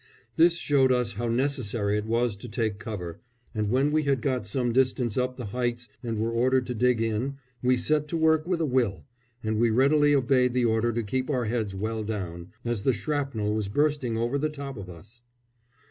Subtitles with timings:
[0.35, 3.19] This showed us how necessary it was to take cover,
[3.53, 6.99] and when we had got some distance up the heights and were ordered to dig
[6.99, 9.05] in, we set to work with a will,
[9.43, 13.53] and we readily obeyed the order to keep our heads well down, as the shrapnel
[13.53, 15.21] was bursting over the top of us.